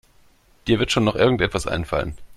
Dir 0.65 0.79
wird 0.79 0.91
schon 0.91 1.03
noch 1.03 1.13
irgendetwas 1.13 1.67
einfallen. 1.67 2.17